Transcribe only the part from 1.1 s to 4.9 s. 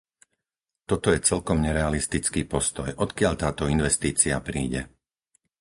je celkom nerealistický postoj; odkiaľ táto investícia príde?